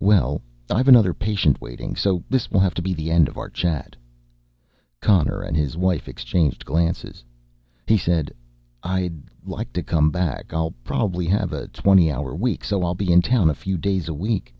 "Well, 0.00 0.42
I've 0.68 0.88
another 0.88 1.14
patient 1.14 1.60
waiting 1.60 1.94
so 1.94 2.24
this 2.28 2.50
will 2.50 2.58
have 2.58 2.74
to 2.74 2.82
be 2.82 2.92
the 2.94 3.12
end 3.12 3.28
of 3.28 3.38
our 3.38 3.48
chat." 3.48 3.94
Connor 5.00 5.40
and 5.40 5.56
his 5.56 5.76
wife 5.76 6.08
exchanged 6.08 6.64
glances. 6.64 7.22
He 7.86 7.96
said, 7.96 8.32
"I'd 8.82 9.22
like 9.44 9.72
to 9.74 9.84
come 9.84 10.10
back. 10.10 10.52
I'll 10.52 10.74
probably 10.82 11.26
have 11.26 11.52
a 11.52 11.68
twenty 11.68 12.10
hour 12.10 12.34
week 12.34 12.64
so 12.64 12.82
I'll 12.82 12.96
be 12.96 13.12
in 13.12 13.22
town 13.22 13.50
a 13.50 13.54
few 13.54 13.78
days 13.78 14.08
a 14.08 14.14
week." 14.14 14.52